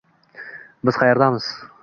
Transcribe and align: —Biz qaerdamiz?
—Biz 0.89 0.99
qaerdamiz? 1.03 1.53